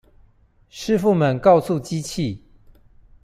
[0.71, 2.41] 師傅們告訴機器